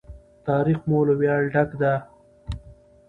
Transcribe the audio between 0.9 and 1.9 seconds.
له ویاړه ډک